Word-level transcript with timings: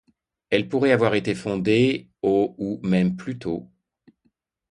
Elle 0.49 0.67
pourrait 0.67 0.93
avoir 0.93 1.13
été 1.13 1.35
fondée 1.35 2.09
au 2.23 2.55
ou 2.57 2.79
même 2.81 3.15
plus 3.15 3.37
tôt. 3.37 3.69